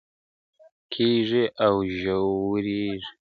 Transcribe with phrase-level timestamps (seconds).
[0.93, 3.09] کيږي او ژورېږي